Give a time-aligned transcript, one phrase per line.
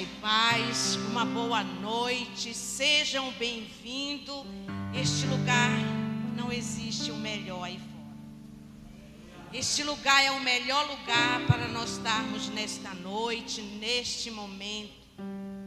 [0.00, 4.46] e paz, uma boa noite, sejam bem-vindos.
[4.94, 5.70] Este lugar
[6.34, 9.50] não existe o melhor aí fora.
[9.52, 15.06] Este lugar é o melhor lugar para nós estarmos nesta noite, neste momento,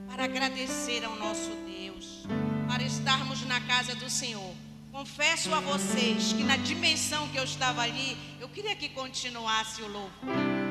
[0.07, 2.25] para agradecer ao nosso Deus,
[2.67, 4.55] para estarmos na casa do Senhor.
[4.91, 9.87] Confesso a vocês que na dimensão que eu estava ali, eu queria que continuasse o
[9.87, 10.62] louvor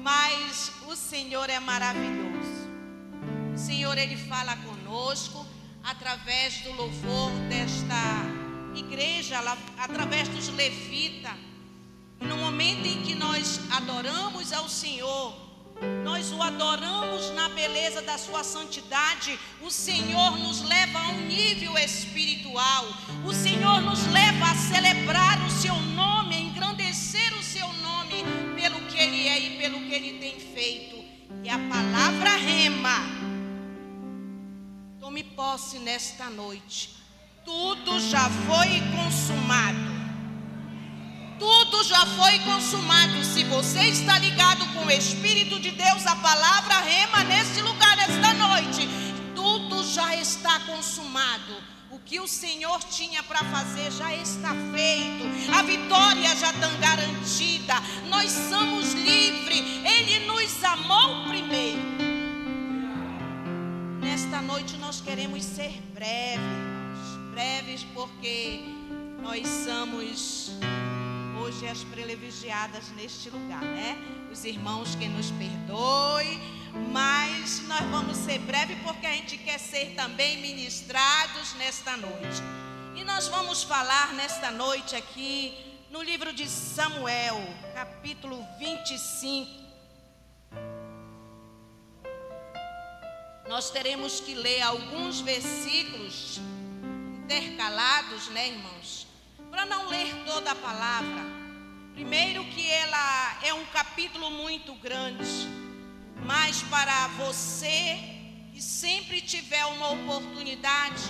[0.00, 2.68] mas o Senhor é maravilhoso.
[3.54, 5.44] O Senhor ele fala conosco
[5.82, 8.24] através do louvor desta
[8.74, 9.38] igreja,
[9.78, 11.32] através dos levitas.
[12.20, 15.48] No momento em que nós adoramos ao Senhor,
[16.04, 19.38] nós o adoramos na beleza da sua santidade.
[19.62, 22.86] O Senhor nos leva a um nível espiritual.
[23.24, 26.17] O Senhor nos leva a celebrar o seu nome,
[29.58, 31.04] pelo que ele tem feito.
[31.44, 32.98] E a palavra rema.
[35.00, 36.96] Tome posse nesta noite.
[37.44, 39.98] Tudo já foi consumado.
[41.38, 43.24] Tudo já foi consumado.
[43.24, 48.34] Se você está ligado com o Espírito de Deus, a palavra rema neste lugar, esta
[48.34, 48.88] noite.
[49.34, 51.77] Tudo já está consumado.
[52.08, 55.52] Que o Senhor tinha para fazer já está feito.
[55.54, 57.74] A vitória já está garantida.
[58.08, 59.60] Nós somos livres.
[59.84, 61.82] Ele nos amou primeiro.
[64.00, 66.40] Nesta noite nós queremos ser breves.
[67.30, 68.60] Breves porque
[69.22, 70.50] nós somos
[71.38, 73.98] hoje as privilegiadas neste lugar, né?
[74.32, 76.40] Os irmãos que nos perdoem,
[76.92, 82.42] mas nós vamos ser breve porque a gente quer ser também ministrados nesta noite.
[82.94, 87.40] E nós vamos falar nesta noite aqui no livro de Samuel,
[87.74, 89.68] capítulo 25.
[93.48, 96.40] Nós teremos que ler alguns versículos
[97.24, 99.06] intercalados, né, irmãos?
[99.50, 101.24] Para não ler toda a palavra.
[101.94, 105.67] Primeiro que ela é um capítulo muito grande
[106.24, 107.98] mas para você
[108.52, 111.04] que sempre tiver uma oportunidade,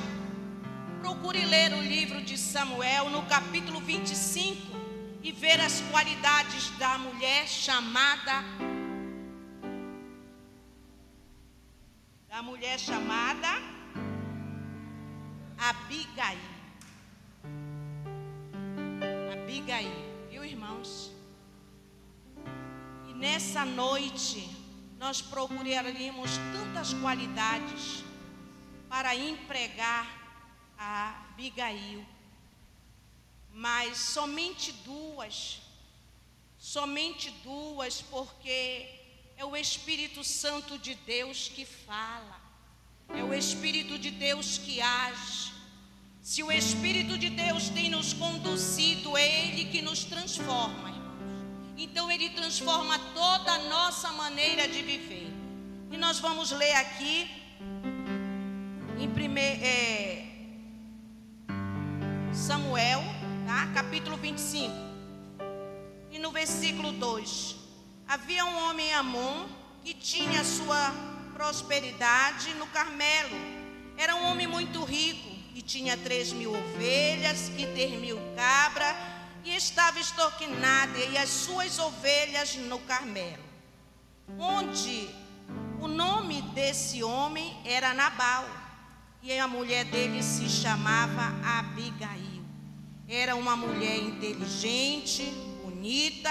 [1.00, 4.76] procure ler o livro de Samuel no capítulo 25
[5.22, 8.44] e ver as qualidades da mulher chamada
[12.28, 13.48] da mulher chamada
[15.58, 16.38] Abigail.
[19.32, 19.90] Abigail,
[20.30, 21.12] viu, irmãos?
[23.08, 24.57] E nessa noite
[24.98, 28.02] nós procuraríamos tantas qualidades
[28.88, 30.06] para empregar
[30.76, 32.04] a Abigail,
[33.52, 35.60] mas somente duas,
[36.58, 38.88] somente duas, porque
[39.36, 42.40] é o Espírito Santo de Deus que fala,
[43.08, 45.52] é o Espírito de Deus que age.
[46.20, 50.97] Se o Espírito de Deus tem nos conduzido, é Ele que nos transforma.
[51.80, 55.28] Então ele transforma toda a nossa maneira de viver.
[55.92, 57.30] E nós vamos ler aqui
[58.98, 60.26] em primeiro, é,
[62.34, 63.00] Samuel,
[63.46, 63.68] tá?
[63.72, 64.74] capítulo 25.
[66.10, 67.54] E no versículo 2:
[68.08, 69.46] Havia um homem Amon
[69.84, 70.92] que tinha sua
[71.32, 73.36] prosperidade no Carmelo.
[73.96, 79.54] Era um homem muito rico e tinha três mil ovelhas e três mil cabras e
[79.54, 83.44] estava estoquinada e as suas ovelhas no Carmelo,
[84.38, 85.08] onde
[85.80, 88.44] o nome desse homem era Nabal
[89.22, 92.44] e a mulher dele se chamava Abigail.
[93.08, 95.24] Era uma mulher inteligente,
[95.62, 96.30] bonita.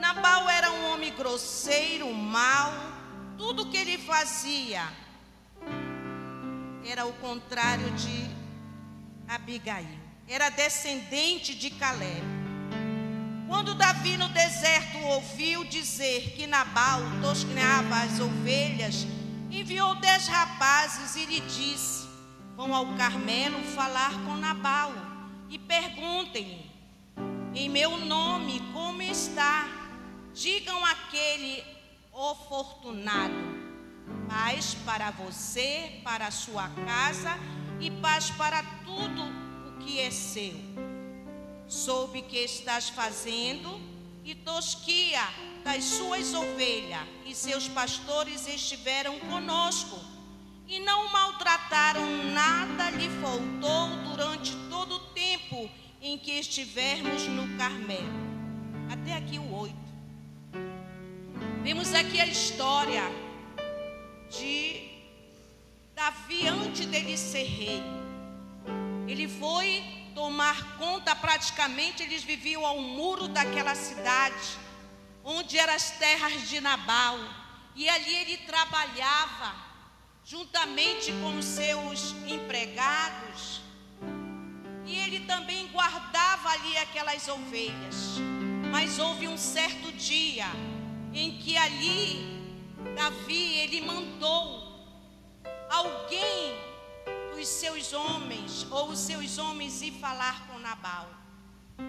[0.00, 2.72] Nabal era um homem grosseiro, mau.
[3.38, 4.86] Tudo que ele fazia
[6.84, 8.28] era o contrário de
[9.28, 9.98] Abigail.
[10.28, 12.39] Era descendente de Caleb.
[13.50, 19.04] Quando Davi no deserto ouviu dizer que Nabal tosqueava as ovelhas,
[19.50, 22.08] enviou dez rapazes e lhe disse:
[22.54, 24.92] Vão ao Carmelo falar com Nabal
[25.48, 26.70] e perguntem-lhe,
[27.52, 29.66] em meu nome, como está?
[30.32, 31.64] Digam aquele
[32.12, 33.34] oportunado:
[34.28, 37.36] paz para você, para sua casa
[37.80, 39.24] e paz para tudo
[39.68, 40.89] o que é seu
[41.70, 43.80] soube que estás fazendo
[44.24, 45.22] e tosquia
[45.62, 49.98] das suas ovelhas, e seus pastores estiveram conosco,
[50.66, 55.70] e não maltrataram nada lhe faltou durante todo o tempo
[56.02, 58.30] em que estivermos no Carmelo.
[58.90, 59.76] Até aqui o 8.
[61.62, 63.02] Vemos aqui a história
[64.28, 64.88] de
[65.94, 67.82] Davi antes dele ser rei.
[69.06, 74.58] Ele foi tomar conta, praticamente eles viviam ao muro daquela cidade,
[75.24, 77.18] onde eram as terras de Nabal.
[77.74, 79.54] E ali ele trabalhava,
[80.22, 83.62] juntamente com os seus empregados,
[84.84, 88.18] e ele também guardava ali aquelas ovelhas.
[88.70, 90.48] Mas houve um certo dia
[91.14, 92.52] em que ali
[92.94, 94.84] Davi ele mandou
[95.70, 96.69] alguém
[97.40, 101.08] dos seus homens ou os seus homens ir falar com Nabal.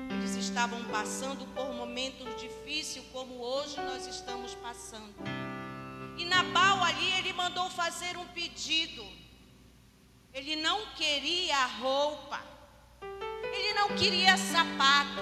[0.09, 5.13] Eles estavam passando por momentos difíceis como hoje nós estamos passando.
[6.17, 9.05] E Nabal ali ele mandou fazer um pedido.
[10.33, 12.41] Ele não queria roupa.
[13.53, 15.21] Ele não queria sapato,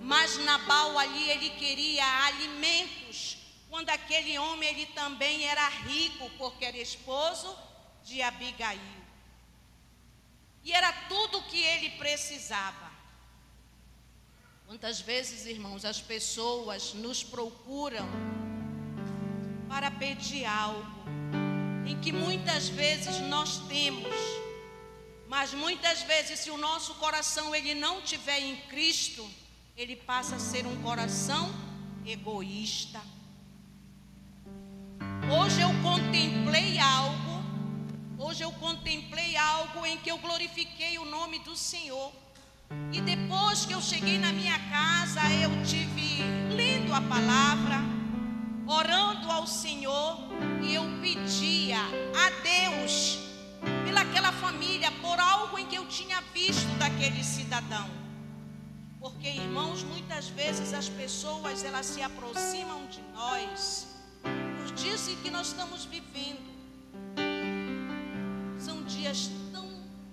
[0.00, 3.38] mas Nabal ali ele queria alimentos.
[3.68, 7.58] Quando aquele homem ele também era rico, porque era esposo
[8.04, 9.03] de Abigail.
[10.64, 12.90] E era tudo o que ele precisava.
[14.66, 18.08] Quantas vezes, irmãos, as pessoas nos procuram
[19.68, 21.04] para pedir algo
[21.86, 24.14] em que muitas vezes nós temos,
[25.28, 29.28] mas muitas vezes se o nosso coração ele não tiver em Cristo,
[29.76, 31.52] ele passa a ser um coração
[32.06, 33.02] egoísta.
[35.38, 37.33] Hoje eu contemplei algo
[38.26, 42.10] Hoje eu contemplei algo em que eu glorifiquei o nome do Senhor.
[42.90, 47.80] E depois que eu cheguei na minha casa, eu tive lendo a palavra,
[48.66, 50.16] orando ao Senhor,
[50.62, 51.80] e eu pedia
[52.24, 53.18] a Deus
[53.84, 57.90] pelaquela família, por algo em que eu tinha visto daquele cidadão.
[59.00, 63.86] Porque, irmãos, muitas vezes as pessoas elas se aproximam de nós
[64.62, 66.53] nos dias em que nós estamos vivendo
[69.04, 69.68] dias tão,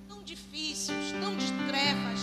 [0.05, 2.19] tão difíceis, tão de trevas.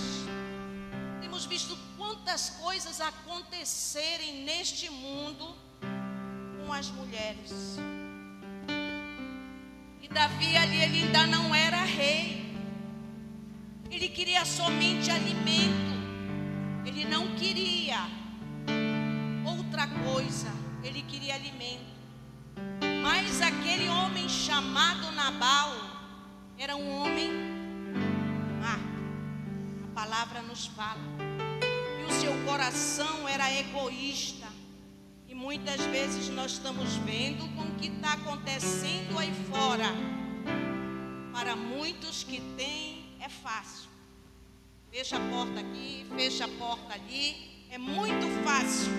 [1.19, 5.57] Temos visto quantas coisas acontecerem neste mundo
[6.59, 7.79] com as mulheres.
[10.03, 12.55] E Davi ali ele ainda não era rei.
[13.91, 15.95] Ele queria somente alimento.
[16.85, 18.01] Ele não queria
[19.47, 20.53] outra coisa.
[20.85, 21.89] Ele queria alimento.
[23.03, 25.88] Mas aquele homem chamado Nabal,
[26.59, 27.31] era um homem
[28.61, 28.81] má.
[29.85, 31.01] A palavra nos fala.
[32.01, 34.49] E o seu coração era egoísta.
[35.29, 39.87] E muitas vezes nós estamos vendo com o que está acontecendo aí fora.
[41.33, 43.89] Para muitos que têm, é fácil.
[44.91, 47.67] Fecha a porta aqui, fecha a porta ali.
[47.71, 48.91] É muito fácil.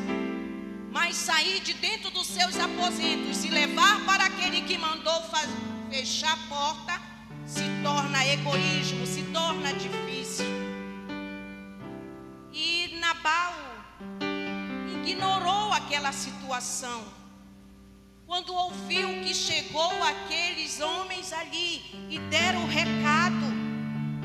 [0.94, 5.22] Mas sair de dentro dos seus aposentos e levar para aquele que mandou
[5.90, 7.09] fechar a porta
[7.50, 10.46] se torna egoísmo, se torna difícil.
[12.54, 13.56] E Nabal
[15.04, 17.04] ignorou aquela situação.
[18.28, 21.82] Quando ouviu que chegou aqueles homens ali
[22.12, 23.48] e deram o recado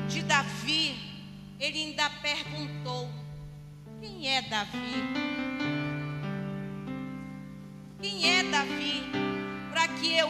[0.07, 0.95] de Davi,
[1.59, 3.09] ele ainda perguntou:
[3.99, 4.95] Quem é Davi?
[7.99, 9.03] Quem é Davi?
[9.71, 10.29] Para que eu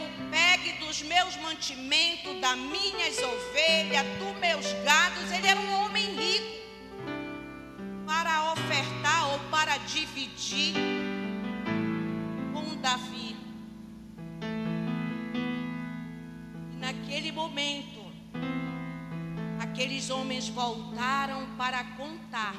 [0.66, 5.30] pegue dos meus mantimentos, das minhas ovelhas, dos meus gados.
[5.30, 6.56] Ele era um homem rico
[8.06, 10.74] para ofertar ou para dividir
[12.52, 13.36] com Davi.
[16.72, 18.04] E naquele momento,
[19.60, 22.54] aqueles homens voltaram para contar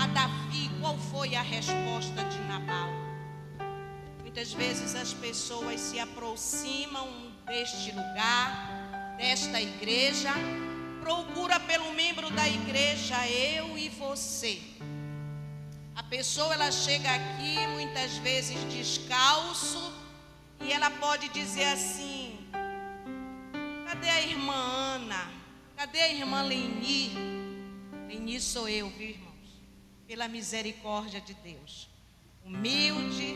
[0.00, 3.07] a Davi qual foi a resposta de Nabal.
[4.38, 7.08] Muitas vezes as pessoas se aproximam
[7.44, 10.30] deste lugar, desta igreja,
[11.00, 14.60] procura pelo membro da igreja, eu e você.
[15.96, 19.92] A pessoa ela chega aqui muitas vezes descalço
[20.60, 22.38] e ela pode dizer assim:
[23.88, 25.32] Cadê a irmã Ana?
[25.76, 27.10] Cadê a irmã Leni?
[28.06, 29.48] Leni sou eu, viu, irmãos?
[30.06, 31.88] Pela misericórdia de Deus.
[32.44, 33.34] Humilde,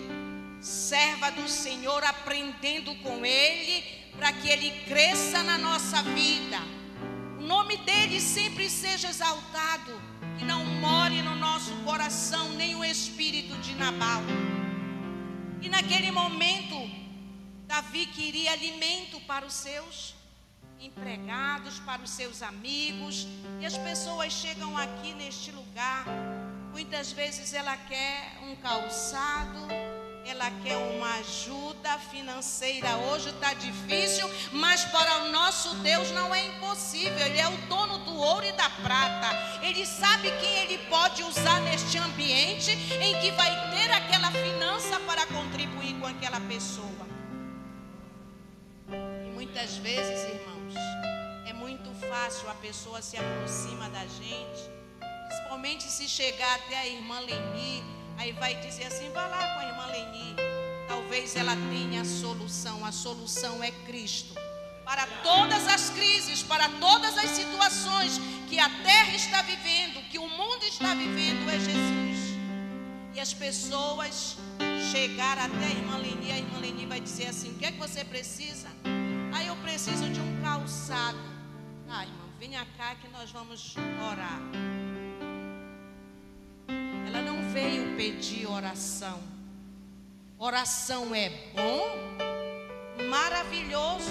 [0.62, 3.84] serva do Senhor, aprendendo com Ele,
[4.16, 6.58] para que Ele cresça na nossa vida.
[7.38, 10.00] O nome dele sempre seja exaltado,
[10.38, 14.22] que não more no nosso coração nem o espírito de Nabal.
[15.60, 16.88] E naquele momento,
[17.66, 20.14] Davi queria alimento para os seus
[20.80, 23.26] empregados, para os seus amigos,
[23.60, 26.04] e as pessoas chegam aqui neste lugar,
[26.72, 29.68] muitas vezes ela quer um calçado,
[30.24, 32.96] ela quer uma ajuda financeira.
[32.96, 37.18] Hoje está difícil, mas para o nosso Deus não é impossível.
[37.26, 39.30] Ele é o dono do ouro e da prata.
[39.62, 45.26] Ele sabe quem ele pode usar neste ambiente em que vai ter aquela finança para
[45.26, 47.06] contribuir com aquela pessoa.
[48.88, 50.74] E muitas vezes, irmãos,
[51.46, 54.70] é muito fácil a pessoa se aproxima da gente,
[55.28, 59.68] principalmente se chegar até a irmã Leni Aí vai dizer assim: vá lá com a
[59.68, 60.36] irmã Leni.
[60.88, 62.84] Talvez ela tenha a solução.
[62.84, 64.34] A solução é Cristo.
[64.84, 70.28] Para todas as crises, para todas as situações que a terra está vivendo, que o
[70.28, 72.12] mundo está vivendo, é Jesus.
[73.14, 74.36] E as pessoas
[74.90, 77.78] chegar até a irmã Leni, a irmã Leni vai dizer assim: o que é que
[77.78, 78.68] você precisa?
[79.34, 81.18] Aí eu preciso de um calçado.
[81.88, 83.74] Ah, irmão, venha cá que nós vamos
[84.10, 84.40] orar
[87.52, 89.20] veio pedir oração.
[90.38, 91.86] Oração é bom,
[93.08, 94.10] maravilhoso.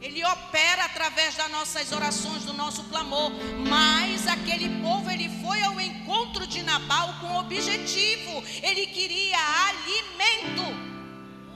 [0.00, 3.30] Ele opera através das nossas orações, do nosso clamor.
[3.68, 8.44] Mas aquele povo, ele foi ao encontro de Nabal com objetivo.
[8.62, 10.66] Ele queria alimento.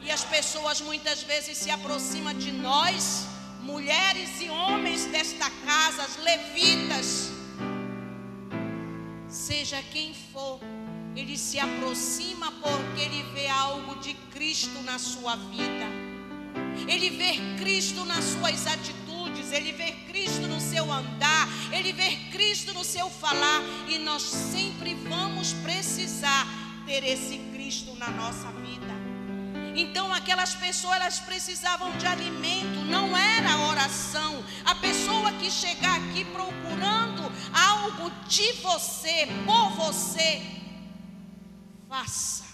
[0.03, 3.27] E as pessoas muitas vezes se aproximam de nós,
[3.61, 7.30] mulheres e homens desta casa, levitas
[9.31, 10.61] seja quem for,
[11.15, 15.87] ele se aproxima porque ele vê algo de Cristo na sua vida.
[16.89, 22.73] Ele vê Cristo nas suas atitudes, ele vê Cristo no seu andar, ele vê Cristo
[22.73, 26.47] no seu falar, e nós sempre vamos precisar
[26.87, 28.91] ter esse Cristo na nossa vida.
[29.77, 34.45] Então aquelas pessoas elas precisavam de alimento, não era oração.
[34.65, 40.43] A pessoa que chegar aqui procurando algo de você, por você,
[41.89, 42.45] faça.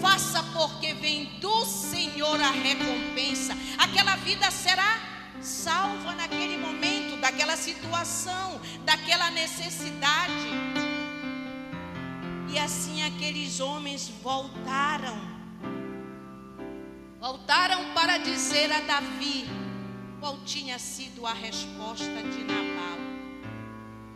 [0.00, 3.56] Faça porque vem do Senhor a recompensa.
[3.78, 5.00] Aquela vida será
[5.40, 10.48] salva naquele momento, daquela situação, daquela necessidade.
[12.48, 15.35] E assim aqueles homens voltaram
[17.20, 19.46] voltaram para dizer a Davi
[20.20, 22.98] qual tinha sido a resposta de Nabal.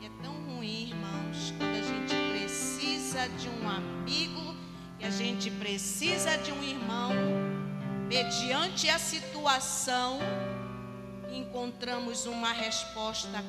[0.00, 4.54] E é tão ruim, irmãos, quando a gente precisa de um amigo
[4.99, 7.12] e a gente precisa de um irmão,
[8.07, 10.19] mediante a situação,
[11.33, 13.42] encontramos uma resposta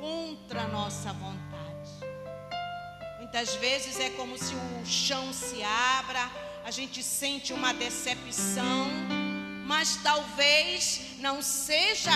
[0.00, 1.46] contra a nossa vontade.
[3.18, 8.88] Muitas vezes é como se o chão se abra a gente sente uma decepção,
[9.66, 12.10] mas talvez não seja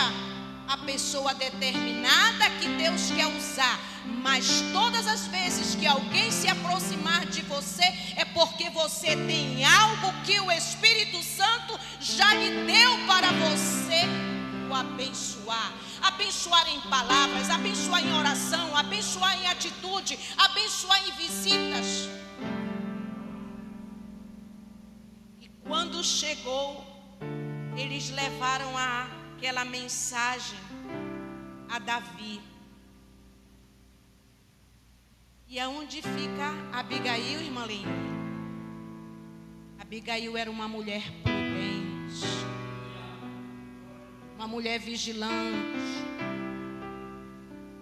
[0.67, 3.79] a pessoa determinada que Deus quer usar,
[4.21, 7.85] mas todas as vezes que alguém se aproximar de você
[8.17, 14.01] é porque você tem algo que o Espírito Santo já lhe deu para você
[14.69, 15.71] o abençoar.
[16.01, 22.20] Abençoar em palavras, abençoar em oração, abençoar em atitude, abençoar em visitas.
[26.03, 26.83] Chegou,
[27.77, 30.57] eles levaram aquela mensagem
[31.69, 32.41] a Davi.
[35.47, 37.85] E aonde fica Abigail, irmã Lene?
[39.79, 42.25] Abigail era uma mulher prudente,
[44.35, 46.03] uma mulher vigilante,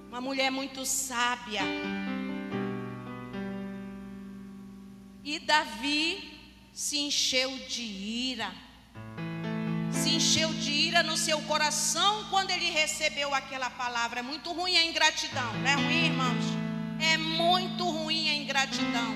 [0.09, 1.61] uma mulher muito sábia.
[5.23, 6.38] E Davi
[6.79, 8.49] se encheu de ira.
[9.91, 14.21] Se encheu de ira no seu coração quando ele recebeu aquela palavra.
[14.21, 16.45] É muito ruim a ingratidão, não é ruim, irmãos?
[17.01, 19.13] É muito ruim a ingratidão.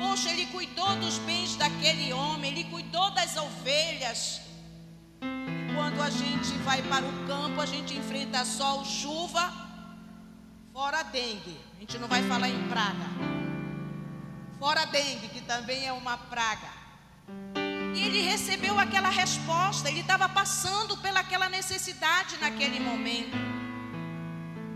[0.00, 4.42] Poxa, ele cuidou dos bens daquele homem, ele cuidou das ovelhas.
[5.22, 9.50] E quando a gente vai para o campo, a gente enfrenta sol, chuva,
[10.74, 11.58] fora dengue.
[11.74, 13.08] A gente não vai falar em praga.
[14.58, 16.81] Fora dengue, que também é uma praga.
[17.94, 23.36] E ele recebeu aquela resposta, ele estava passando pelaquela necessidade naquele momento.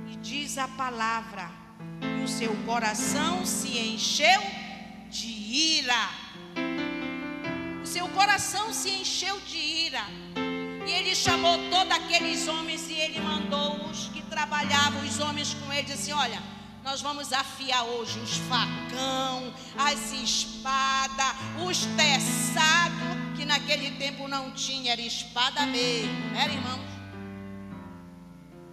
[0.07, 1.51] E diz a palavra:
[2.03, 4.43] e o seu coração se encheu
[5.09, 6.11] de ira.
[7.83, 10.05] O seu coração se encheu de ira.
[10.87, 15.73] E ele chamou todos aqueles homens e ele mandou os que trabalhavam, os homens com
[15.73, 16.41] ele, disse: Olha,
[16.87, 21.35] nós vamos afiar hoje os facão, as espadas,
[21.67, 26.87] os teçados, que naquele tempo não tinha, era espada mesmo, era irmãos?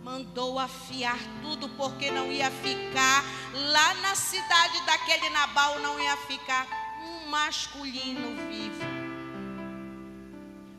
[0.04, 3.24] Mandou afiar tudo porque não ia ficar
[3.72, 6.68] lá na cidade daquele Nabal, não ia ficar
[7.32, 8.86] masculino vivo.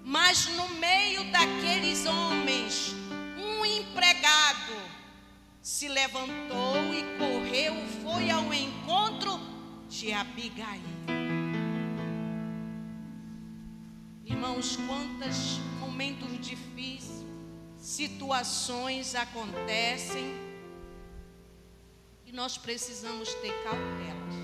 [0.05, 2.95] Mas no meio daqueles homens,
[3.37, 4.84] um empregado
[5.65, 9.41] se levantou e correu, foi ao encontro
[9.89, 10.83] de Abigail.
[14.27, 17.25] Irmãos, quantos momentos difíceis,
[17.79, 20.35] situações acontecem
[22.27, 24.35] e nós precisamos ter cautelas.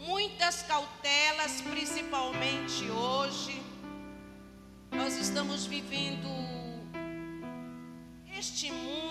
[0.00, 3.62] Muitas cautelas, principalmente hoje,
[4.90, 6.28] nós estamos vivendo
[8.36, 9.03] este mundo,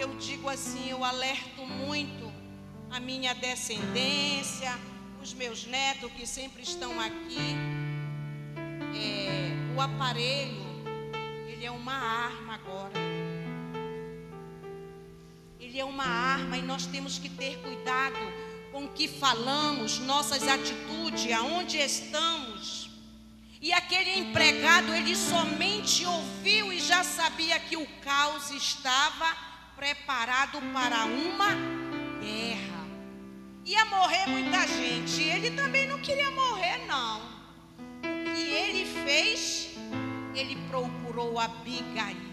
[0.00, 2.32] eu digo assim, eu alerto muito
[2.90, 4.72] a minha descendência,
[5.22, 7.54] os meus netos que sempre estão aqui.
[8.96, 10.64] É, o aparelho,
[11.46, 12.94] ele é uma arma agora.
[15.58, 18.16] Ele é uma arma e nós temos que ter cuidado
[18.72, 22.88] com o que falamos, nossas atitudes, aonde estamos.
[23.60, 29.49] E aquele empregado, ele somente ouviu e já sabia que o caos estava
[29.80, 31.48] preparado para uma
[32.20, 32.84] guerra.
[33.64, 35.22] Ia morrer muita gente.
[35.22, 37.22] Ele também não queria morrer, não.
[38.00, 39.74] O que ele fez?
[40.34, 42.30] Ele procurou Abigail.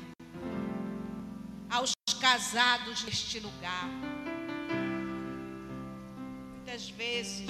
[1.70, 3.88] Aos casados neste lugar.
[6.52, 7.48] Muitas vezes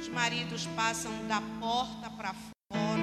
[0.00, 2.32] os maridos passam da porta para
[2.72, 3.02] fora,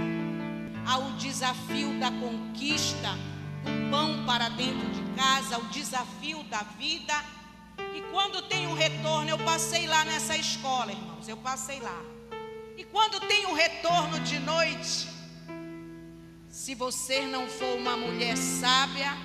[0.87, 3.15] ao desafio da conquista
[3.63, 7.13] do pão para dentro de casa, ao desafio da vida.
[7.95, 12.01] E quando tem um retorno, eu passei lá nessa escola, irmãos, eu passei lá.
[12.77, 15.09] E quando tem um retorno de noite,
[16.49, 19.17] se você não for uma mulher sábia,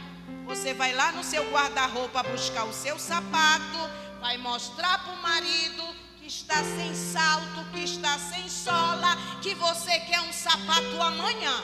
[0.44, 3.78] você vai lá no seu guarda-roupa buscar o seu sapato,
[4.20, 5.82] vai mostrar para o marido
[6.18, 11.62] que está sem salto, que está sem sola, que você quer um sapato amanhã.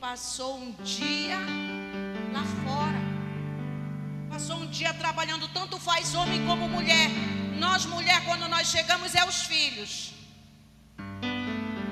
[0.00, 1.38] Passou um dia
[2.32, 3.00] lá fora.
[4.30, 7.10] Passou um dia trabalhando, tanto faz homem como mulher.
[7.58, 10.12] Nós, mulher, quando nós chegamos, é os filhos.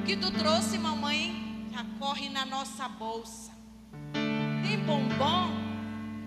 [0.01, 1.69] O que tu trouxe, mamãe?
[1.73, 3.53] Já corre na nossa bolsa.
[4.63, 5.51] Tem bombom?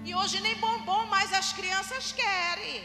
[0.04, 2.84] E hoje nem bombom mais as crianças querem.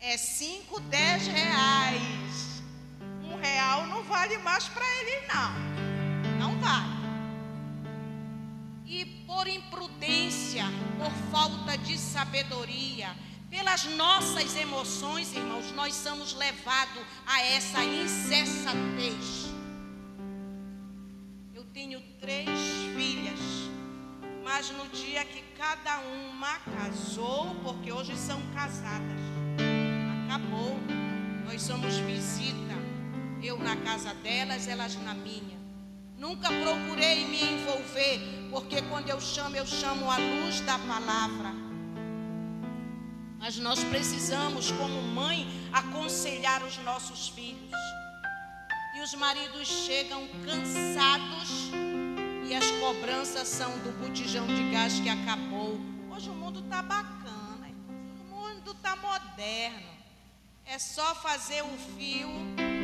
[0.00, 2.62] É 5, 10 reais.
[3.24, 5.52] Um real não vale mais para eles, não.
[6.38, 6.97] Não vale.
[9.28, 10.64] Por imprudência,
[10.98, 13.14] por falta de sabedoria,
[13.48, 19.52] pelas nossas emoções, irmãos, nós somos levados a essa incessantez.
[21.54, 22.48] Eu tenho três
[22.96, 23.68] filhas
[24.48, 29.20] mas no dia que cada uma casou, porque hoje são casadas,
[30.24, 30.74] acabou.
[31.44, 32.74] Nós somos visita,
[33.42, 35.57] eu na casa delas, elas na minha.
[36.18, 41.54] Nunca procurei me envolver, porque quando eu chamo, eu chamo a luz da palavra.
[43.38, 47.72] Mas nós precisamos, como mãe, aconselhar os nossos filhos.
[48.96, 51.70] E os maridos chegam cansados
[52.48, 55.78] e as cobranças são do botijão de gás que acabou.
[56.10, 57.70] Hoje o mundo está bacana,
[58.20, 59.86] o mundo está moderno.
[60.66, 62.28] É só fazer o fio
[62.58, 62.77] e o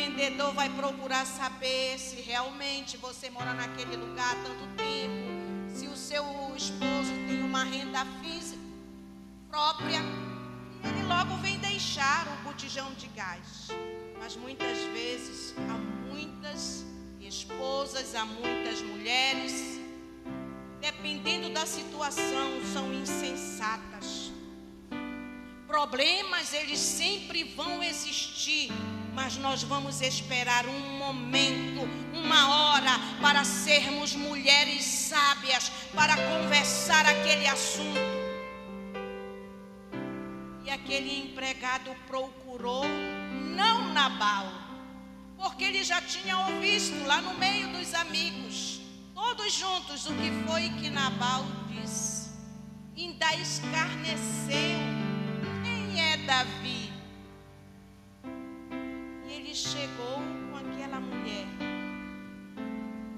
[0.00, 5.96] vendedor vai procurar saber se realmente você mora naquele lugar há tanto tempo, se o
[5.96, 6.24] seu
[6.56, 8.62] esposo tem uma renda física
[9.50, 10.00] própria.
[10.82, 13.68] E ele logo vem deixar o botijão de gás.
[14.18, 15.76] Mas muitas vezes há
[16.10, 16.84] muitas
[17.20, 19.80] esposas, há muitas mulheres,
[20.80, 24.32] dependendo da situação, são insensatas.
[25.66, 28.72] Problemas eles sempre vão existir,
[29.14, 37.46] mas nós vamos esperar um momento, uma hora para sermos mulheres sábias, para conversar aquele
[37.46, 37.98] assunto.
[40.64, 42.84] E aquele empregado procurou
[43.56, 44.46] não Nabal,
[45.36, 48.80] porque ele já tinha ouvido lá no meio dos amigos,
[49.14, 52.30] todos juntos, o que foi que Nabal disse.
[52.96, 54.78] Ainda escarneceu.
[55.64, 56.79] Quem é Davi?
[59.60, 60.16] Chegou
[60.50, 61.46] com aquela mulher.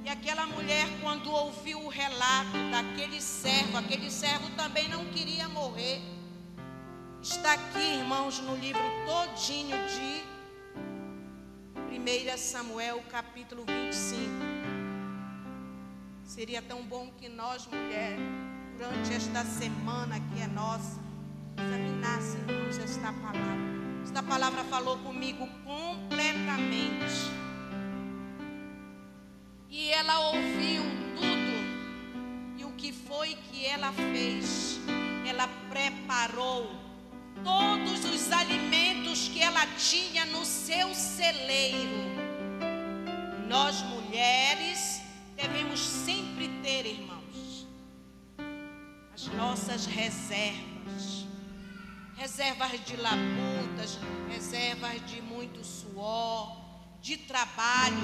[0.04, 6.00] E aquela mulher, quando ouviu o relato daquele servo, aquele servo também não queria morrer.
[7.22, 10.24] Está aqui, irmãos, no livro todinho de
[11.96, 14.28] 1 Samuel capítulo 25.
[16.24, 18.18] Seria tão bom que nós, mulheres,
[18.76, 21.00] durante esta semana que é nossa,
[21.56, 23.81] examinasse, irmãos, esta palavra.
[24.12, 27.32] Esta palavra falou comigo completamente.
[29.70, 30.82] E ela ouviu
[31.16, 32.58] tudo.
[32.58, 34.78] E o que foi que ela fez?
[35.26, 36.70] Ela preparou
[37.42, 42.04] todos os alimentos que ela tinha no seu celeiro.
[43.48, 45.00] Nós mulheres
[45.34, 47.66] devemos sempre ter, irmãos,
[49.14, 51.31] as nossas reservas.
[52.22, 53.98] Reservas de labutas,
[54.30, 56.56] reservas de muito suor,
[57.00, 57.96] de trabalho,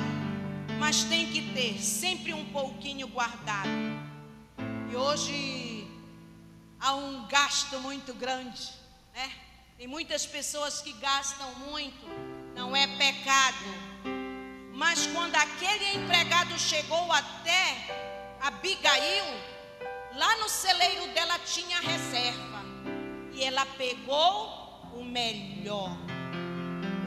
[0.77, 3.69] mas tem que ter sempre um pouquinho guardado.
[4.91, 5.87] E hoje
[6.81, 8.69] há um gasto muito grande,
[9.15, 9.31] né?
[9.77, 12.05] Tem muitas pessoas que gastam muito,
[12.57, 13.67] não é pecado.
[14.75, 19.27] Mas quando aquele empregado chegou até Abigail,
[20.17, 22.58] lá no celeiro dela tinha reserva.
[23.39, 25.97] E ela pegou o melhor.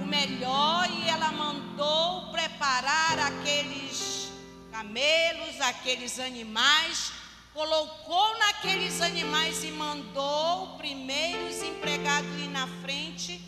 [0.01, 4.31] O melhor e ela mandou preparar aqueles
[4.71, 7.11] camelos, aqueles animais
[7.53, 13.41] colocou naqueles animais e mandou primeiros empregados ir na frente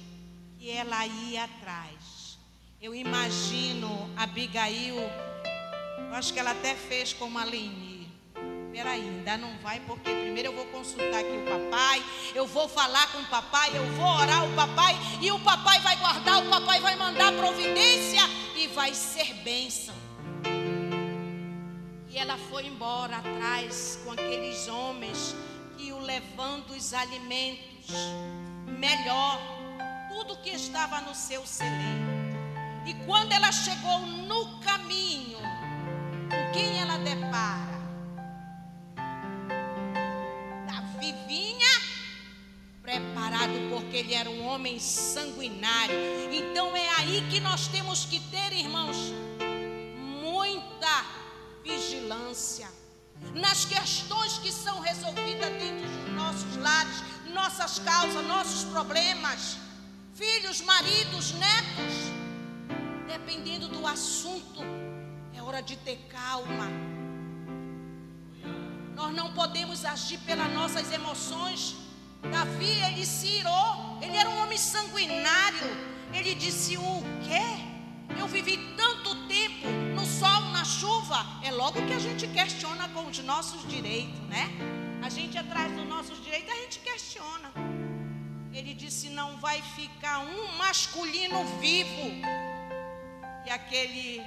[0.59, 2.37] e ela ia atrás.
[2.81, 7.92] Eu imagino Abigail, eu acho que ela até fez como a Leni.
[8.73, 13.05] Peraí, ainda não vai, porque primeiro eu vou consultar aqui o papai, eu vou falar
[13.11, 16.79] com o papai, eu vou orar o papai, e o papai vai guardar, o papai
[16.79, 18.23] vai mandar providência
[18.55, 19.93] e vai ser bênção.
[22.09, 25.35] E ela foi embora atrás com aqueles homens
[25.77, 27.91] que o levando os alimentos
[28.79, 29.39] melhor,
[30.09, 32.11] tudo que estava no seu celeiro.
[32.87, 37.72] E quando ela chegou no caminho, com quem ela depara?
[43.69, 45.95] Porque ele era um homem sanguinário.
[46.31, 48.97] Então é aí que nós temos que ter, irmãos,
[50.21, 51.05] muita
[51.63, 52.67] vigilância
[53.33, 59.57] nas questões que são resolvidas dentro dos nossos lares, nossas causas, nossos problemas,
[60.13, 61.93] filhos, maridos, netos.
[63.07, 64.61] Dependendo do assunto,
[65.35, 66.67] é hora de ter calma.
[68.95, 71.75] Nós não podemos agir pelas nossas emoções.
[72.31, 75.93] Davi, ele se irou, ele era um homem sanguinário.
[76.13, 77.43] Ele disse: O quê?
[78.19, 81.25] Eu vivi tanto tempo no sol, na chuva.
[81.43, 84.49] É logo que a gente questiona com os nossos direitos, né?
[85.01, 87.51] A gente atrás dos nossos direitos, a gente questiona.
[88.53, 92.21] Ele disse: Não vai ficar um masculino vivo.
[93.45, 94.21] E aquele,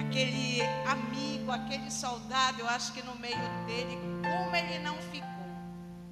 [0.00, 5.39] aquele amigo, aquele soldado, eu acho que no meio dele, como ele não ficou?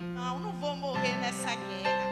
[0.01, 2.09] Não, não vou morrer nessa guerra.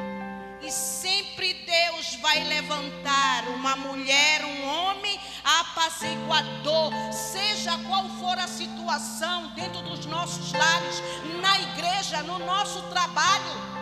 [0.61, 9.55] E sempre Deus vai levantar uma mulher, um homem apaciguador, seja qual for a situação
[9.55, 11.01] dentro dos nossos lares,
[11.41, 13.77] na igreja, no nosso trabalho.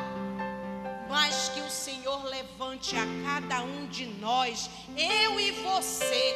[1.09, 6.35] Mas que o Senhor levante a cada um de nós, eu e você.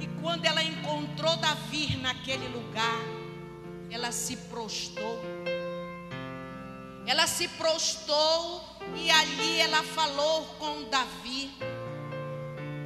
[0.00, 3.00] E quando ela encontrou Davi naquele lugar,
[3.90, 5.20] ela se prostou.
[7.06, 8.64] Ela se prostou
[8.96, 11.50] e ali ela falou com Davi.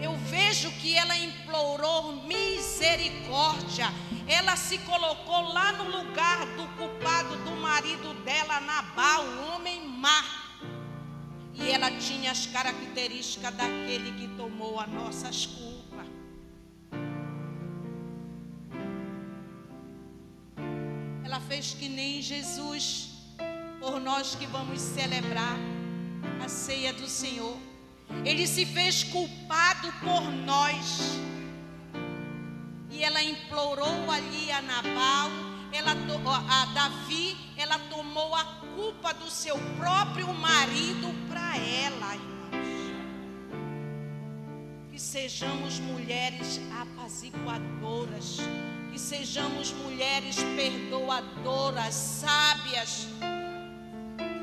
[0.01, 3.89] Eu vejo que ela implorou misericórdia.
[4.27, 10.25] Ela se colocou lá no lugar do culpado do marido dela, Nabal, um homem má.
[11.55, 16.07] E ela tinha as características daquele que tomou as nossas culpas.
[21.25, 23.16] Ela fez que nem Jesus
[23.87, 25.57] por nós que vamos celebrar
[26.45, 27.57] a ceia do Senhor.
[28.25, 31.21] Ele se fez culpado por nós.
[32.91, 35.31] E ela implorou ali a Nabal,
[35.73, 38.45] ela, a Davi, ela tomou a
[38.75, 42.93] culpa do seu próprio marido para ela, irmãos.
[44.91, 48.39] Que sejamos mulheres apaziguadoras,
[48.91, 53.07] que sejamos mulheres perdoadoras, sábias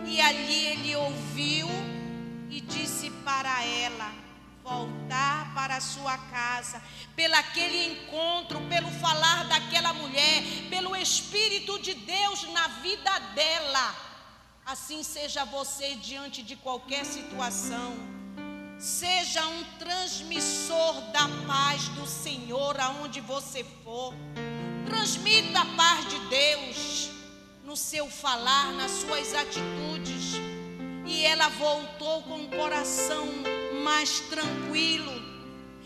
[0.05, 1.67] e ali ele ouviu
[2.49, 4.11] e disse para ela
[4.63, 6.81] voltar para a sua casa,
[7.15, 13.95] pelo aquele encontro, pelo falar daquela mulher, pelo Espírito de Deus na vida dela.
[14.65, 17.93] Assim seja você diante de qualquer situação.
[18.79, 24.13] Seja um transmissor da paz do Senhor aonde você for.
[24.85, 27.09] Transmita a paz de Deus.
[27.63, 30.33] No seu falar, nas suas atitudes.
[31.05, 33.27] E ela voltou com o coração
[33.83, 35.11] mais tranquilo.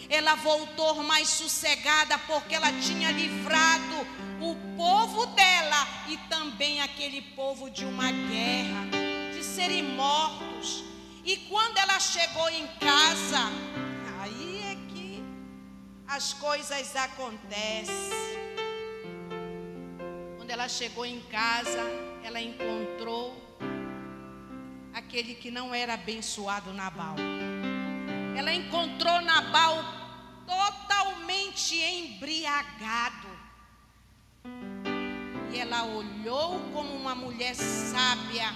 [0.10, 3.96] Ela voltou mais sossegada porque ela tinha livrado
[4.42, 8.86] o povo dela e também aquele povo de uma guerra,
[9.34, 10.84] de serem mortos.
[11.26, 13.52] E quando ela chegou em casa,
[14.22, 15.24] aí é que
[16.08, 18.47] as coisas acontecem.
[20.48, 21.84] Quando ela chegou em casa,
[22.24, 23.36] ela encontrou
[24.94, 27.18] aquele que não era abençoado Nabal.
[28.34, 29.84] Ela encontrou Nabal
[30.46, 33.28] totalmente embriagado.
[35.54, 38.48] E ela olhou como uma mulher sábia.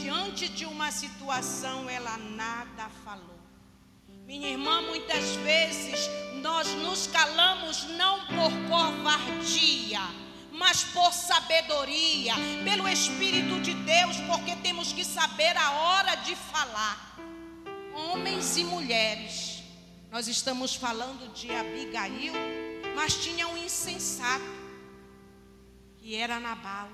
[0.00, 3.38] Diante de uma situação, ela nada falou.
[4.24, 6.08] Minha irmã, muitas vezes
[6.40, 12.34] nós nos calamos não por covardia mas por sabedoria,
[12.64, 17.16] pelo Espírito de Deus, porque temos que saber a hora de falar.
[17.94, 19.62] Homens e mulheres,
[20.10, 22.32] nós estamos falando de Abigail,
[22.96, 24.44] mas tinha um insensato,
[25.98, 26.88] que era Nabal.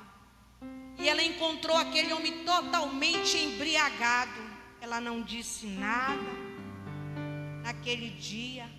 [0.98, 4.40] E ela encontrou aquele homem totalmente embriagado.
[4.80, 6.46] Ela não disse nada
[7.62, 8.70] naquele dia,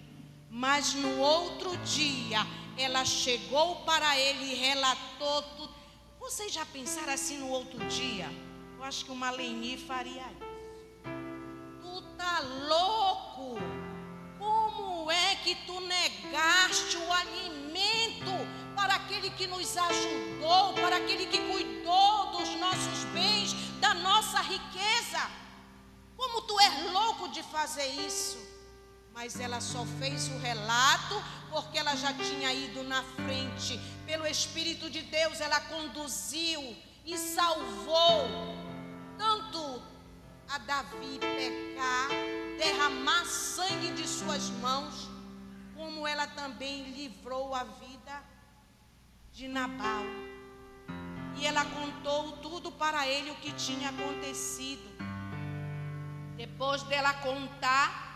[0.49, 2.45] mas no outro dia
[2.77, 5.73] ela chegou para ele e relatou tudo.
[6.19, 8.29] Vocês já pensaram assim no outro dia?
[8.77, 10.47] Eu acho que uma Leni faria isso.
[11.81, 13.57] Tu tá louco?
[14.37, 18.31] Como é que tu negaste o alimento
[18.75, 25.31] para aquele que nos ajudou, para aquele que cuidou dos nossos bens, da nossa riqueza?
[26.15, 28.56] Como tu és louco de fazer isso?
[29.17, 31.15] Mas ela só fez o relato
[31.49, 33.79] porque ela já tinha ido na frente.
[34.05, 36.61] Pelo Espírito de Deus, ela conduziu
[37.03, 38.27] e salvou
[39.17, 39.81] tanto
[40.47, 42.09] a Davi pecar,
[42.59, 45.09] derramar sangue de suas mãos,
[45.75, 48.23] como ela também livrou a vida
[49.33, 50.05] de Nabal.
[51.37, 54.87] E ela contou tudo para ele o que tinha acontecido.
[56.37, 58.06] Depois dela contar,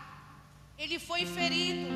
[0.78, 1.90] ele foi ferido.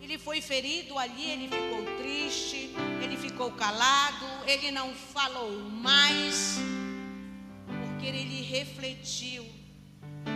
[0.00, 2.70] Ele foi ferido ali, ele ficou triste,
[3.02, 6.58] ele ficou calado, ele não falou mais,
[7.66, 9.44] porque ele refletiu.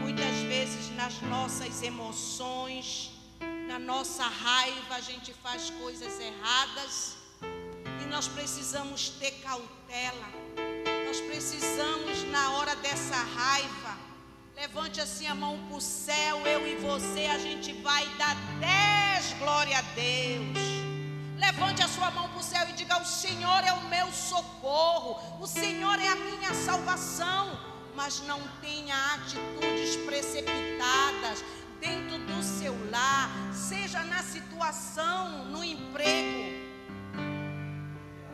[0.03, 3.12] Muitas vezes nas nossas emoções,
[3.69, 7.16] na nossa raiva, a gente faz coisas erradas
[8.03, 10.29] e nós precisamos ter cautela.
[11.07, 14.10] Nós precisamos, na hora dessa raiva,
[14.57, 19.33] Levante assim a mão para o céu, eu e você, a gente vai dar dez
[19.39, 20.59] glória a Deus.
[21.39, 25.19] Levante a sua mão para o céu e diga: O Senhor é o meu socorro,
[25.41, 27.71] o Senhor é a minha salvação.
[27.97, 31.45] Mas não tenha atitudes precipitadas
[31.81, 36.71] dentro do seu lar, seja na situação, no emprego.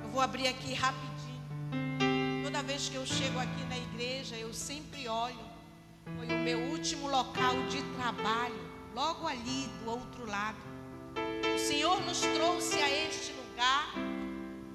[0.02, 1.42] Eu vou abrir aqui rapidinho.
[2.44, 5.55] Toda vez que eu chego aqui na igreja, eu sempre olho
[6.14, 8.60] foi o meu último local de trabalho,
[8.94, 10.58] logo ali do outro lado.
[11.54, 13.92] O Senhor nos trouxe a este lugar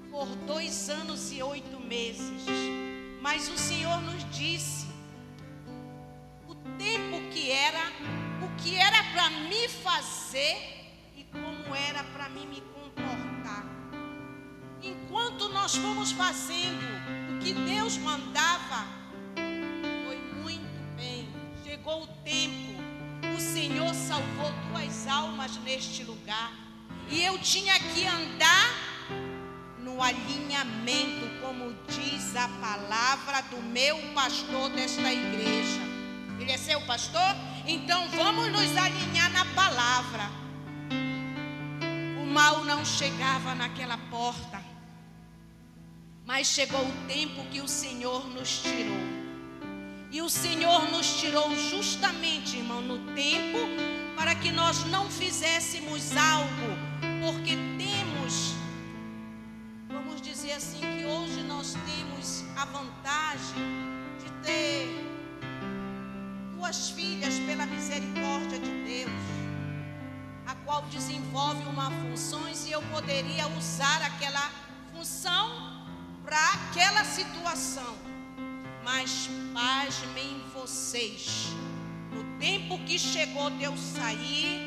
[0.09, 2.43] por dois anos e oito meses.
[3.21, 4.87] Mas o Senhor nos disse
[6.47, 7.91] o tempo que era,
[8.43, 10.57] o que era para me fazer
[11.15, 13.65] e como era para mim me comportar.
[14.81, 16.83] Enquanto nós fomos fazendo
[17.29, 19.00] o que Deus mandava,
[25.31, 26.51] almas neste lugar.
[27.09, 28.75] E eu tinha que andar
[29.79, 35.81] no alinhamento, como diz a palavra do meu pastor desta igreja.
[36.39, 37.35] Ele é seu pastor?
[37.65, 40.29] Então vamos nos alinhar na palavra.
[42.21, 44.61] O mal não chegava naquela porta,
[46.25, 49.21] mas chegou o tempo que o Senhor nos tirou.
[50.11, 53.59] E o Senhor nos tirou justamente, irmão, no tempo
[54.21, 56.77] para que nós não fizéssemos algo,
[57.19, 58.53] porque temos,
[59.89, 63.65] vamos dizer assim, que hoje nós temos a vantagem
[64.23, 64.85] de ter
[66.55, 69.23] duas filhas pela misericórdia de Deus,
[70.45, 74.51] a qual desenvolve uma função e eu poderia usar aquela
[74.93, 75.49] função
[76.23, 77.97] para aquela situação.
[78.83, 81.47] Mas pasmem vocês,
[82.41, 84.59] tempo que chegou de eu sair,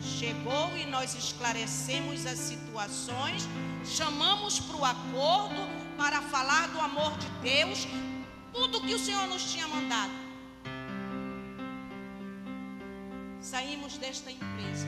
[0.00, 3.48] chegou e nós esclarecemos as situações,
[3.84, 5.62] chamamos para o acordo,
[5.98, 7.88] para falar do amor de Deus,
[8.52, 10.12] tudo que o Senhor nos tinha mandado.
[13.40, 14.86] Saímos desta empresa.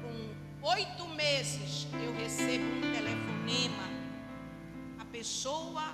[0.00, 3.86] Com oito meses eu recebo um telefonema.
[4.98, 5.84] A pessoa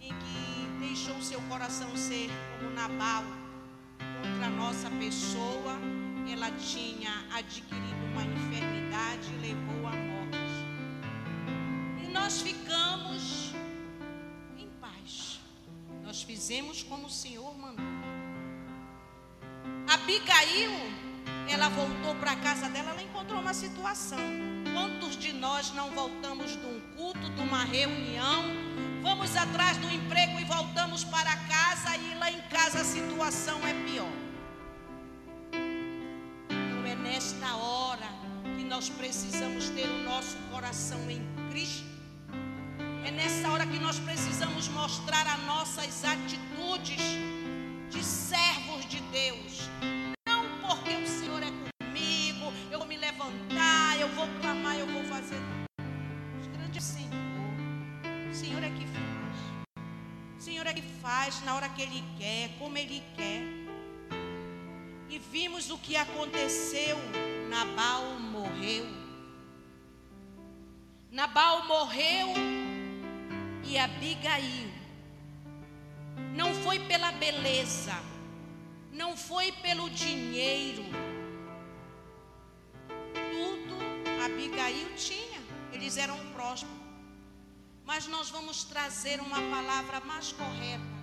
[0.00, 3.24] em que deixou seu coração ser como Nabal
[4.26, 5.78] contra a nossa pessoa,
[6.30, 10.38] ela tinha adquirido uma enfermidade e levou à morte.
[12.02, 13.52] E nós ficamos
[14.58, 15.40] em paz.
[16.02, 17.84] Nós fizemos como o Senhor mandou.
[19.88, 20.72] Abigail,
[21.48, 24.18] ela voltou para a casa dela, ela encontrou uma situação.
[24.72, 28.65] Quantos de nós não voltamos de um culto, de uma reunião,
[29.06, 33.72] vamos atrás do emprego e voltamos para casa e lá em casa a situação é
[33.88, 34.16] pior?
[36.50, 38.08] Então é nesta hora
[38.56, 41.86] que nós precisamos ter o nosso coração em Cristo.
[43.04, 47.04] É nessa hora que nós precisamos mostrar as nossas atitudes
[47.88, 49.70] de servos de Deus.
[60.76, 63.40] Que faz na hora que Ele quer, como Ele quer.
[65.08, 66.98] E vimos o que aconteceu.
[67.48, 68.84] Nabal morreu.
[71.10, 72.28] Nabal morreu
[73.64, 74.70] e Abigail.
[76.34, 77.94] Não foi pela beleza,
[78.92, 80.84] não foi pelo dinheiro.
[83.14, 83.78] Tudo
[84.26, 85.40] Abigail tinha,
[85.72, 86.75] eles eram prósperos.
[87.86, 90.96] Mas nós vamos trazer uma palavra mais correta.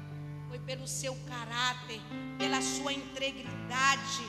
[0.50, 2.02] Foi pelo seu caráter,
[2.38, 4.26] pela sua integridade.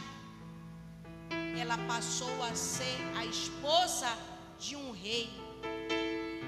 [1.59, 4.17] Ela passou a ser a esposa
[4.57, 5.29] de um rei.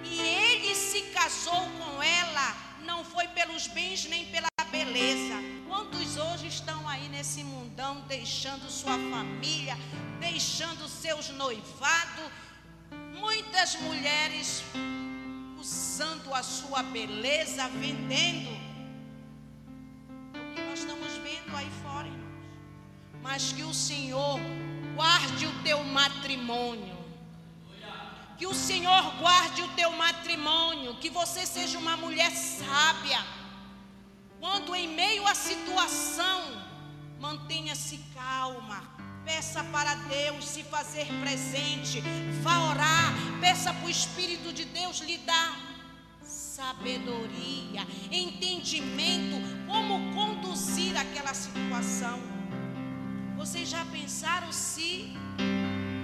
[0.04, 5.34] E ele se casou com ela, não foi pelos bens nem pela beleza.
[5.66, 9.76] Quantos hoje estão aí nesse mundão, deixando sua família,
[10.20, 12.30] deixando seus noivados?
[13.18, 14.62] Muitas mulheres
[15.58, 18.50] usando a sua beleza, vendendo.
[20.34, 22.26] O que nós estamos vendo aí fora, irmãos.
[23.22, 24.38] Mas que o Senhor
[24.94, 26.96] guarde o teu matrimônio.
[28.38, 33.18] Que o Senhor guarde o teu matrimônio, que você seja uma mulher sábia.
[34.38, 36.62] Quando em meio à situação,
[37.18, 38.95] mantenha-se calma.
[39.26, 42.00] Peça para Deus se fazer presente.
[42.42, 43.12] Vá orar.
[43.40, 45.66] Peça para o Espírito de Deus lhe dar
[46.56, 49.36] sabedoria, entendimento,
[49.66, 52.18] como conduzir aquela situação.
[53.36, 55.12] Vocês já pensaram se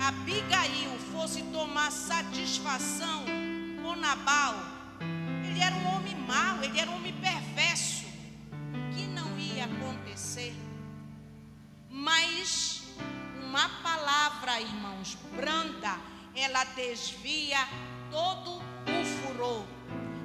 [0.07, 3.25] Abigail fosse tomar satisfação
[3.83, 4.55] com Nabal,
[5.49, 8.05] ele era um homem mau, ele era um homem perverso,
[8.95, 10.55] que não ia acontecer.
[15.03, 15.99] Irmãos, branda,
[16.35, 17.59] ela desvia
[18.11, 19.65] todo o furor.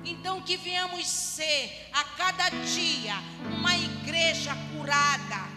[0.05, 3.15] Então que venhamos ser a cada dia
[3.57, 5.47] uma igreja curada,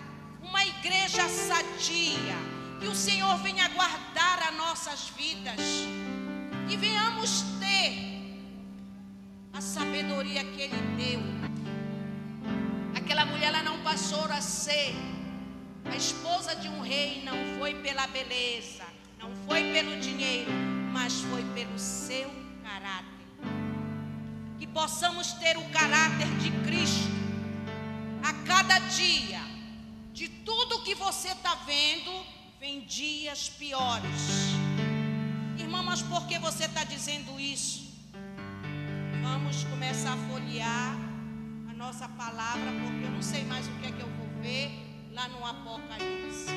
[0.43, 2.35] uma igreja sadia
[2.81, 5.61] que o Senhor venha guardar as nossas vidas.
[6.69, 7.93] Que venhamos ter
[9.53, 11.21] a sabedoria que Ele deu.
[12.97, 14.95] Aquela mulher ela não passou a ser
[15.85, 18.85] a esposa de um rei, não foi pela beleza,
[19.21, 20.51] não foi pelo dinheiro,
[20.93, 22.31] mas foi pelo seu
[22.63, 23.27] caráter.
[24.59, 27.11] Que possamos ter o caráter de Cristo
[28.23, 29.41] a cada dia.
[30.13, 32.11] De tudo que você está vendo,
[32.59, 34.53] vem dias piores.
[35.59, 37.91] Irmã, mas por que você está dizendo isso?
[39.23, 40.97] Vamos começar a folhear
[41.71, 44.71] a nossa palavra, porque eu não sei mais o que é que eu vou ver
[45.13, 46.51] lá no Apocalipse.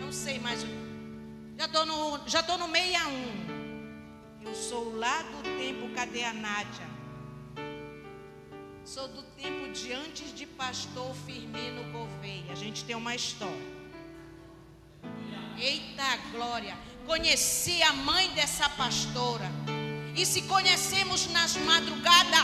[0.00, 0.89] Não sei mais o
[1.60, 4.40] Já estou no, já estou no 61.
[4.46, 6.88] Eu sou lá do tempo, cadê a Nádia?
[8.82, 12.50] Sou do tempo de antes de pastor Firmino Gouveia.
[12.50, 13.70] A gente tem uma história.
[15.58, 16.74] Eita glória!
[17.04, 19.50] Conheci a mãe dessa pastora.
[20.16, 22.40] E se conhecemos nas madrugadas,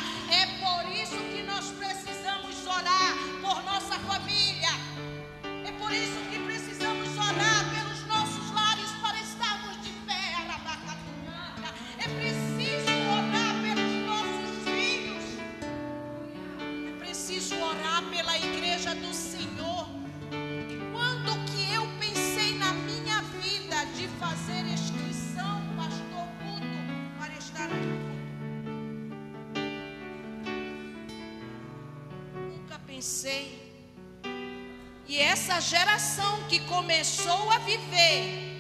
[36.76, 38.58] começou a viver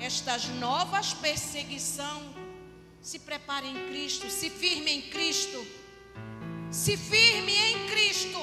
[0.00, 2.28] estas novas perseguições,
[3.02, 5.66] se prepare em Cristo, se firme em Cristo,
[6.70, 8.40] se firme em Cristo.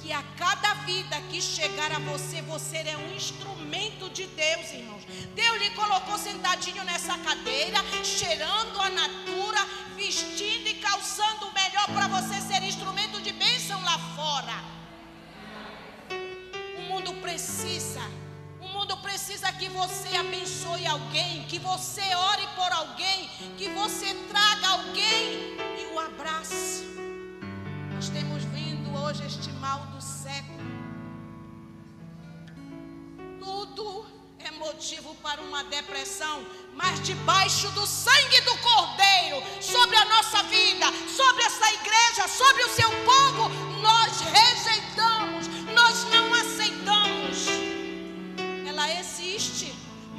[0.00, 5.04] Que a cada vida que chegar a você, você é um instrumento de Deus, irmãos.
[5.34, 9.60] Deus lhe colocou sentadinho nessa cadeira, cheirando a natura,
[9.96, 11.51] vestindo e calçando
[19.22, 25.94] precisa que você abençoe alguém, que você ore por alguém, que você traga alguém e
[25.94, 26.84] o abrace.
[27.94, 30.58] Nós temos vindo hoje este mal do século.
[33.38, 34.04] Tudo
[34.40, 36.44] é motivo para uma depressão,
[36.74, 42.70] mas debaixo do sangue do Cordeiro, sobre a nossa vida, sobre essa igreja, sobre o
[42.70, 43.48] seu povo,
[43.80, 45.46] nós rejeitamos,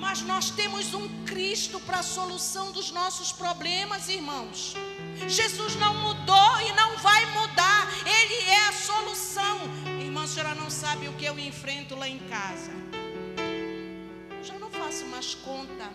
[0.03, 4.75] mas nós temos um Cristo para a solução dos nossos problemas, irmãos.
[5.29, 9.59] Jesus não mudou e não vai mudar, Ele é a solução.
[10.01, 12.71] Irmã, a senhora não sabe o que eu enfrento lá em casa.
[14.37, 15.89] Eu já não faço mais conta,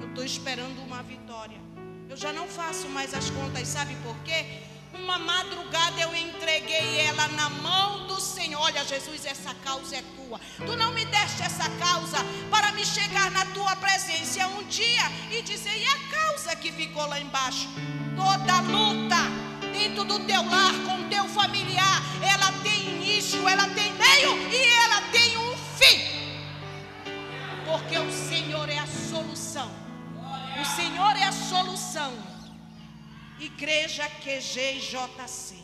[0.00, 1.60] eu estou esperando uma vitória.
[2.08, 4.62] Eu já não faço mais as contas, sabe por quê?
[5.02, 8.60] Uma madrugada eu entreguei ela na mão do Senhor.
[8.60, 10.40] Olha, Jesus, essa causa é tua.
[10.66, 12.18] Tu não me deste essa causa
[12.50, 17.06] para me chegar na tua presença um dia e dizer: e a causa que ficou
[17.06, 17.68] lá embaixo?
[18.16, 24.52] Toda luta dentro do teu lar, com teu familiar, ela tem início, ela tem meio
[24.52, 25.98] e ela tem um fim.
[27.64, 29.70] Porque o Senhor é a solução.
[30.60, 32.37] O Senhor é a solução.
[33.40, 35.56] Igreja QGJC.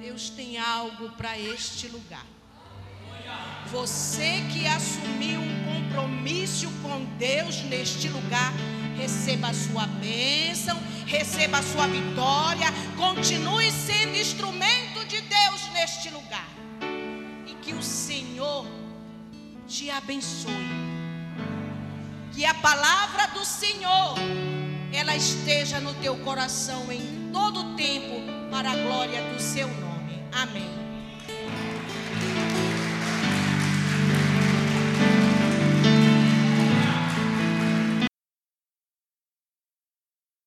[0.00, 2.26] Deus tem algo para este lugar.
[3.70, 8.52] Você que assumiu um compromisso com Deus neste lugar,
[8.96, 16.48] receba a sua bênção, receba a sua vitória, continue sendo instrumento de Deus neste lugar.
[17.46, 18.66] E que o Senhor
[19.66, 20.68] te abençoe.
[22.32, 24.14] Que a palavra do Senhor
[24.92, 30.22] ela esteja no teu coração em todo tempo, para a glória do seu nome.
[30.32, 30.77] Amém.